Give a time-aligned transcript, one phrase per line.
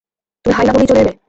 [0.45, 1.13] তুমি হাই না বলেই চলে এলে।